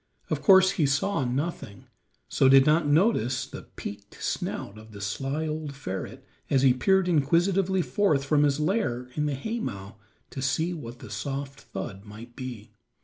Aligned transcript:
Of 0.31 0.41
course 0.41 0.71
he 0.71 0.87
saw 0.87 1.23
nothing, 1.25 1.85
so 2.27 2.49
did 2.49 2.65
not 2.65 2.87
notice 2.87 3.45
the 3.45 3.67
peaked 3.75 4.15
snout 4.19 4.79
of 4.79 4.93
the 4.93 4.99
sly 4.99 5.45
old 5.47 5.75
ferret 5.75 6.25
as 6.49 6.63
he 6.63 6.73
peered 6.73 7.07
inquisitively 7.07 7.83
forth 7.83 8.25
from 8.25 8.41
his 8.41 8.59
lair 8.59 9.09
in 9.13 9.27
the 9.27 9.35
haymow 9.35 9.97
to 10.31 10.41
see 10.41 10.73
what 10.73 10.97
the 10.97 11.11
soft 11.11 11.61
thud 11.61 12.03
might 12.03 12.35
be. 12.35 12.71